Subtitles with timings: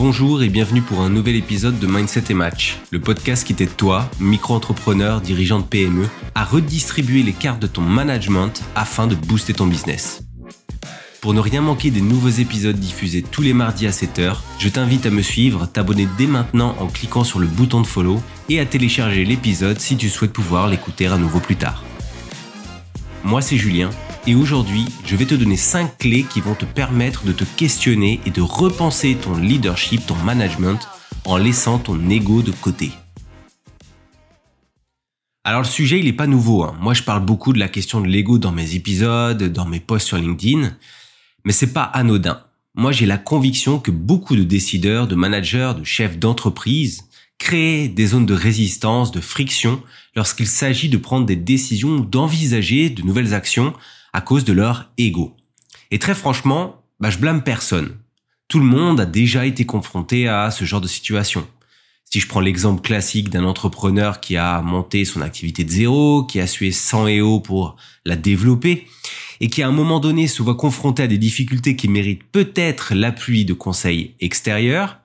[0.00, 3.76] Bonjour et bienvenue pour un nouvel épisode de Mindset et Match, le podcast qui t'aide
[3.76, 9.54] toi, micro-entrepreneur, dirigeant de PME, à redistribuer les cartes de ton management afin de booster
[9.54, 10.22] ton business.
[11.20, 15.04] Pour ne rien manquer des nouveaux épisodes diffusés tous les mardis à 7h, je t'invite
[15.04, 18.66] à me suivre, t'abonner dès maintenant en cliquant sur le bouton de follow et à
[18.66, 21.82] télécharger l'épisode si tu souhaites pouvoir l'écouter à nouveau plus tard.
[23.24, 23.90] Moi c'est Julien
[24.26, 28.20] et aujourd'hui je vais te donner 5 clés qui vont te permettre de te questionner
[28.26, 30.78] et de repenser ton leadership, ton management
[31.24, 32.90] en laissant ton ego de côté.
[35.44, 36.76] Alors le sujet il n'est pas nouveau, hein.
[36.80, 40.08] moi je parle beaucoup de la question de l'ego dans mes épisodes, dans mes posts
[40.08, 40.76] sur LinkedIn,
[41.44, 42.42] mais c'est pas anodin.
[42.78, 48.06] Moi, j'ai la conviction que beaucoup de décideurs, de managers, de chefs d'entreprise créent des
[48.06, 49.82] zones de résistance, de friction
[50.14, 53.74] lorsqu'il s'agit de prendre des décisions d'envisager de nouvelles actions
[54.12, 55.36] à cause de leur ego.
[55.90, 57.96] Et très franchement, bah, je blâme personne.
[58.48, 61.46] Tout le monde a déjà été confronté à ce genre de situation.
[62.10, 66.40] Si je prends l'exemple classique d'un entrepreneur qui a monté son activité de zéro, qui
[66.40, 68.86] a sué 100 EO pour la développer,
[69.40, 72.94] et qui à un moment donné se voit confronté à des difficultés qui méritent peut-être
[72.94, 74.98] l'appui de conseils extérieurs,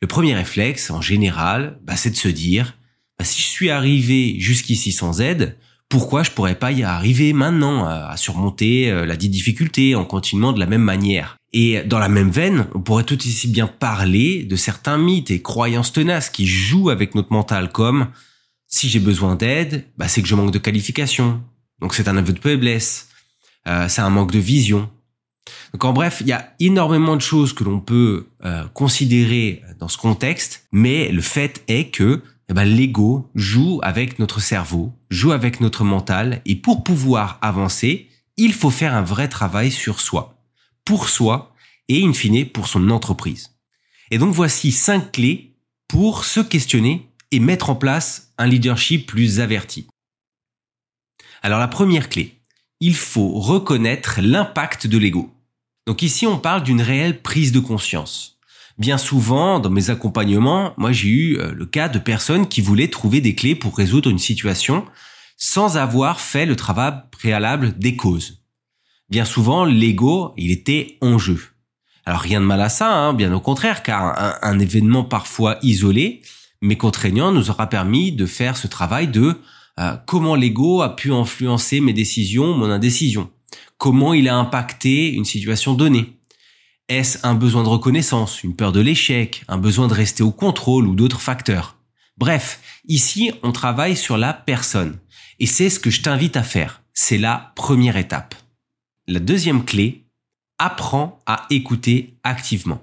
[0.00, 2.76] le premier réflexe, en général, bah, c'est de se dire,
[3.18, 5.56] bah, si je suis arrivé jusqu'ici sans aide,
[5.94, 10.58] pourquoi je pourrais pas y arriver maintenant à surmonter euh, la difficulté en continuant de
[10.58, 14.56] la même manière Et dans la même veine, on pourrait tout aussi bien parler de
[14.56, 18.08] certains mythes et croyances tenaces qui jouent avec notre mental comme
[18.66, 21.40] si j'ai besoin d'aide, bah, c'est que je manque de qualification.
[21.80, 23.06] Donc c'est un aveu de faiblesse.
[23.68, 24.90] Euh, c'est un manque de vision.
[25.74, 29.86] Donc en bref, il y a énormément de choses que l'on peut euh, considérer dans
[29.86, 35.32] ce contexte, mais le fait est que eh ben, l'ego joue avec notre cerveau, joue
[35.32, 40.36] avec notre mental, et pour pouvoir avancer, il faut faire un vrai travail sur soi,
[40.84, 41.54] pour soi,
[41.88, 43.54] et in fine pour son entreprise.
[44.10, 45.54] Et donc voici cinq clés
[45.88, 49.86] pour se questionner et mettre en place un leadership plus averti.
[51.42, 52.38] Alors la première clé,
[52.80, 55.32] il faut reconnaître l'impact de l'ego.
[55.86, 58.33] Donc ici, on parle d'une réelle prise de conscience.
[58.76, 62.88] Bien souvent, dans mes accompagnements, moi j'ai eu euh, le cas de personnes qui voulaient
[62.88, 64.84] trouver des clés pour résoudre une situation
[65.36, 68.42] sans avoir fait le travail préalable des causes.
[69.10, 71.40] Bien souvent, l'ego, il était en jeu.
[72.04, 76.22] Alors rien de mal à ça, hein, bien au contraire, car un, événement parfois isolé,
[76.60, 79.38] mais contraignant, nous aura permis de faire ce travail de
[79.78, 83.30] euh, comment l'ego a pu influencer mes décisions, mon indécision,
[83.78, 86.13] comment il a impacté une situation donnée.
[86.90, 90.86] Est-ce un besoin de reconnaissance, une peur de l'échec, un besoin de rester au contrôle
[90.86, 91.78] ou d'autres facteurs?
[92.18, 94.98] Bref, ici, on travaille sur la personne.
[95.40, 96.82] Et c'est ce que je t'invite à faire.
[96.92, 98.34] C'est la première étape.
[99.08, 100.04] La deuxième clé,
[100.58, 102.82] apprends à écouter activement.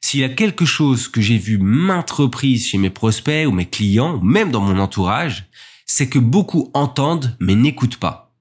[0.00, 3.68] S'il y a quelque chose que j'ai vu maintes reprises chez mes prospects ou mes
[3.68, 5.46] clients, même dans mon entourage,
[5.84, 8.31] c'est que beaucoup entendent mais n'écoutent pas.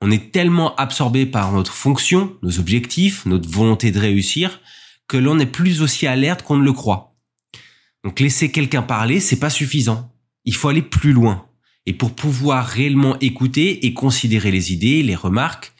[0.00, 4.60] On est tellement absorbé par notre fonction, nos objectifs, notre volonté de réussir,
[5.08, 7.16] que l'on n'est plus aussi alerte qu'on ne le croit.
[8.04, 10.12] Donc laisser quelqu'un parler, c'est pas suffisant.
[10.44, 11.46] Il faut aller plus loin.
[11.86, 15.72] Et pour pouvoir réellement écouter et considérer les idées, les remarques,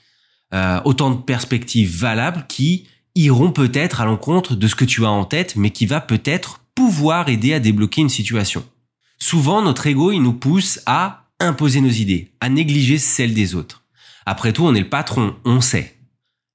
[0.55, 5.11] euh, autant de perspectives valables qui iront peut-être à l'encontre de ce que tu as
[5.11, 8.65] en tête, mais qui va peut-être pouvoir aider à débloquer une situation.
[9.19, 13.85] Souvent, notre ego, il nous pousse à imposer nos idées, à négliger celles des autres.
[14.31, 15.97] Après tout, on est le patron, on sait.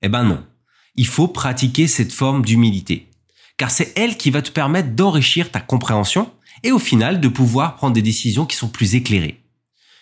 [0.03, 0.45] Eh ben non.
[0.93, 3.09] Il faut pratiquer cette forme d'humilité.
[3.57, 7.75] Car c'est elle qui va te permettre d'enrichir ta compréhension et au final de pouvoir
[7.75, 9.41] prendre des décisions qui sont plus éclairées.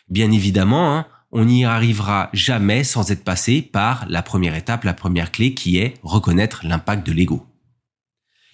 [0.09, 4.93] Bien évidemment, hein, on n'y arrivera jamais sans être passé par la première étape, la
[4.93, 7.45] première clé qui est reconnaître l'impact de l'ego.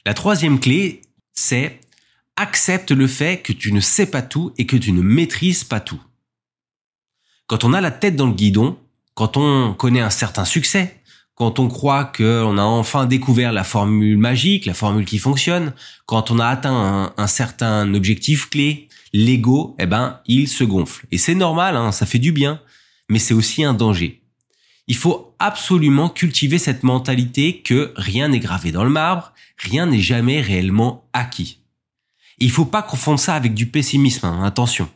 [0.06, 1.02] La troisième clé,
[1.34, 1.80] c'est
[2.36, 5.80] accepte le fait que tu ne sais pas tout et que tu ne maîtrises pas
[5.80, 6.04] tout.
[7.48, 8.78] Quand on a la tête dans le guidon,
[9.18, 11.02] quand on connaît un certain succès,
[11.34, 15.74] quand on croit qu'on a enfin découvert la formule magique, la formule qui fonctionne,
[16.06, 21.08] quand on a atteint un, certain objectif clé, l'ego, eh ben, il se gonfle.
[21.12, 22.62] Et c'est normal, hein, ça fait du bien,
[23.10, 24.22] mais c'est aussi un danger.
[24.86, 30.00] Il faut absolument cultiver cette mentalité que rien n'est gravé dans le marbre, rien n'est
[30.00, 31.58] jamais réellement acquis.
[32.38, 34.88] Il faut pas confondre ça avec du pessimisme, hein, attention.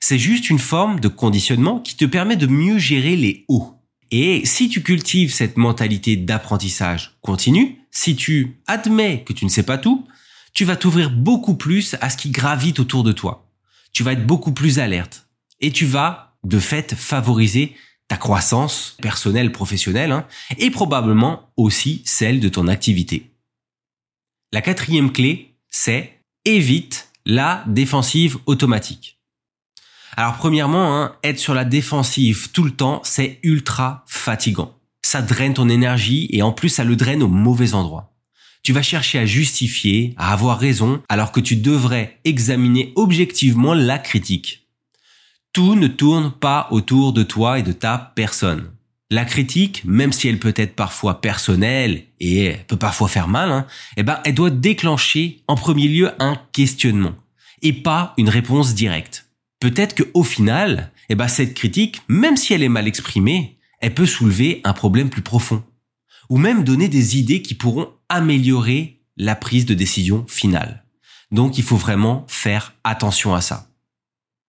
[0.00, 3.74] C'est juste une forme de conditionnement qui te permet de mieux gérer les hauts.
[4.10, 9.62] Et si tu cultives cette mentalité d'apprentissage continu, si tu admets que tu ne sais
[9.62, 10.06] pas tout,
[10.52, 13.50] tu vas t'ouvrir beaucoup plus à ce qui gravite autour de toi.
[13.92, 15.28] Tu vas être beaucoup plus alerte.
[15.60, 17.74] Et tu vas, de fait, favoriser
[18.08, 20.26] ta croissance personnelle, professionnelle, hein,
[20.58, 23.32] et probablement aussi celle de ton activité.
[24.52, 29.15] La quatrième clé, c'est évite la défensive automatique.
[30.18, 34.74] Alors premièrement, hein, être sur la défensive tout le temps, c'est ultra fatigant.
[35.02, 38.14] Ça draine ton énergie et en plus ça le draine au mauvais endroit.
[38.62, 43.98] Tu vas chercher à justifier, à avoir raison, alors que tu devrais examiner objectivement la
[43.98, 44.66] critique.
[45.52, 48.72] Tout ne tourne pas autour de toi et de ta personne.
[49.10, 53.66] La critique, même si elle peut être parfois personnelle et peut parfois faire mal, hein,
[53.96, 57.14] eh ben, elle doit déclencher en premier lieu un questionnement
[57.62, 59.25] et pas une réponse directe.
[59.60, 63.94] Peut-être que au final, eh ben, cette critique, même si elle est mal exprimée, elle
[63.94, 65.64] peut soulever un problème plus profond
[66.28, 70.84] ou même donner des idées qui pourront améliorer la prise de décision finale.
[71.30, 73.68] Donc il faut vraiment faire attention à ça.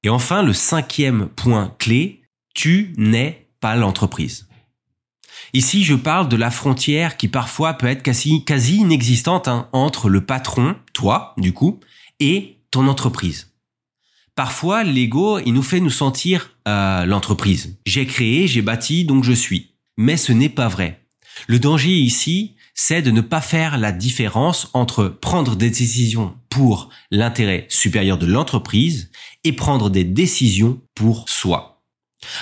[0.04, 2.22] Et enfin, le cinquième point clé,
[2.54, 4.48] tu n'es pas l'entreprise.
[5.54, 10.10] Ici, je parle de la frontière qui parfois peut être quasi, quasi inexistante hein, entre
[10.10, 11.80] le patron, toi, du coup,
[12.20, 13.54] et ton entreprise.
[14.38, 17.76] Parfois, l'ego, il nous fait nous sentir euh, l'entreprise.
[17.88, 19.72] J'ai créé, j'ai bâti, donc je suis.
[19.98, 21.02] Mais ce n'est pas vrai.
[21.48, 26.90] Le danger ici, c'est de ne pas faire la différence entre prendre des décisions pour
[27.10, 29.10] l'intérêt supérieur de l'entreprise
[29.44, 31.77] et prendre des décisions pour soi.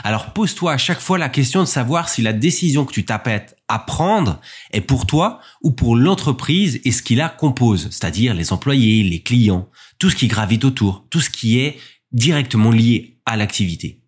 [0.04, 3.58] Alors pose-toi à chaque fois la question de savoir si la décision que tu t'apprêtes
[3.68, 4.40] à prendre
[4.72, 9.22] est pour toi ou pour l'entreprise et ce qui la compose, c'est-à-dire les employés, les
[9.22, 9.70] clients,
[10.00, 11.78] tout ce qui gravite autour, tout ce qui est
[12.12, 14.02] directement lié à l'activité.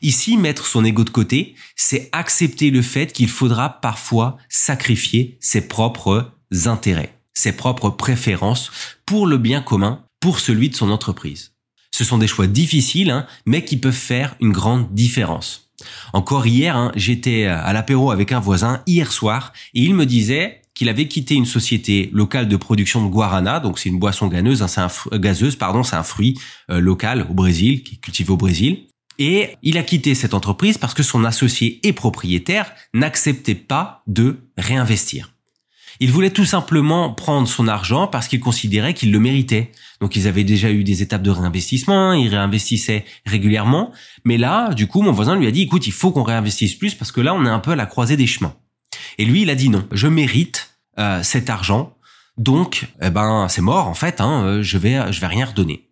[0.00, 5.66] Ici, mettre son ego de côté, c'est accepter le fait qu'il faudra parfois sacrifier ses
[5.66, 6.32] propres
[6.66, 8.70] intérêts, ses propres préférences
[9.04, 11.57] pour le bien commun, pour celui de son entreprise.
[11.90, 15.70] Ce sont des choix difficiles, hein, mais qui peuvent faire une grande différence.
[16.12, 20.62] Encore hier, hein, j'étais à l'apéro avec un voisin hier soir et il me disait
[20.74, 24.62] qu'il avait quitté une société locale de production de guarana, donc c'est une boisson ganeuse,
[24.62, 26.38] hein, un gazeuse, pardon, c'est un fruit
[26.70, 28.86] euh, local au Brésil qui est cultivé au Brésil.
[29.18, 34.36] Et il a quitté cette entreprise parce que son associé et propriétaire n'acceptait pas de
[34.56, 35.32] réinvestir.
[36.00, 39.72] Il voulait tout simplement prendre son argent parce qu'il considérait qu'il le méritait.
[40.00, 43.92] Donc ils avaient déjà eu des étapes de réinvestissement, ils réinvestissaient régulièrement.
[44.24, 46.94] Mais là, du coup, mon voisin lui a dit, écoute, il faut qu'on réinvestisse plus
[46.94, 48.54] parce que là, on est un peu à la croisée des chemins.
[49.18, 51.96] Et lui, il a dit non, je mérite euh, cet argent.
[52.36, 54.20] Donc, eh ben, c'est mort en fait.
[54.20, 55.90] Hein, euh, je vais, je vais rien redonner.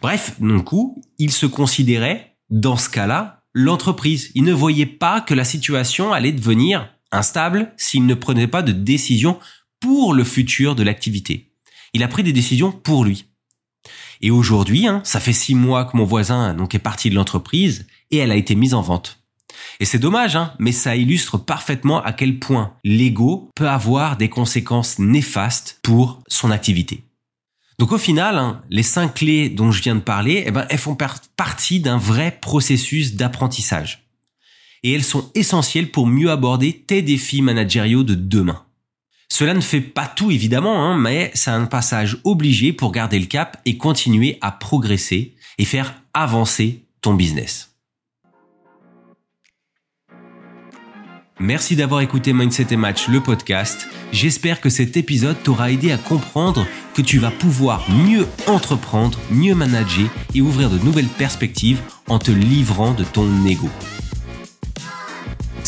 [0.00, 4.30] Bref, d'un coup, il se considérait, dans ce cas-là, l'entreprise.
[4.36, 8.72] Il ne voyait pas que la situation allait devenir instable s'il ne prenait pas de
[8.72, 9.38] décision
[9.80, 11.52] pour le futur de l'activité.
[11.94, 13.26] Il a pris des décisions pour lui.
[14.20, 17.86] Et aujourd'hui, hein, ça fait six mois que mon voisin donc est parti de l'entreprise
[18.10, 19.22] et elle a été mise en vente.
[19.80, 24.28] Et c'est dommage, hein, mais ça illustre parfaitement à quel point l'ego peut avoir des
[24.28, 27.04] conséquences néfastes pour son activité.
[27.78, 30.78] Donc au final, hein, les cinq clés dont je viens de parler, eh ben, elles
[30.78, 30.96] font
[31.36, 34.07] partie d'un vrai processus d'apprentissage.
[34.82, 38.64] Et elles sont essentielles pour mieux aborder tes défis managériaux de demain.
[39.30, 43.26] Cela ne fait pas tout évidemment, hein, mais c'est un passage obligé pour garder le
[43.26, 47.68] cap et continuer à progresser et faire avancer ton business.
[51.40, 53.86] Merci d'avoir écouté Mindset et Match, le podcast.
[54.10, 59.54] J'espère que cet épisode t'aura aidé à comprendre que tu vas pouvoir mieux entreprendre, mieux
[59.54, 63.68] manager et ouvrir de nouvelles perspectives en te livrant de ton ego.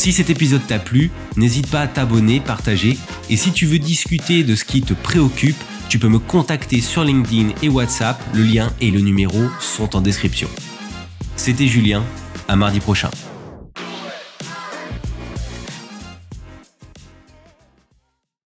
[0.01, 2.97] Si cet épisode t'a plu, n'hésite pas à t'abonner, partager
[3.29, 7.05] et si tu veux discuter de ce qui te préoccupe, tu peux me contacter sur
[7.05, 10.49] LinkedIn et WhatsApp, le lien et le numéro sont en description.
[11.37, 12.03] C'était Julien,
[12.49, 13.11] à mardi prochain.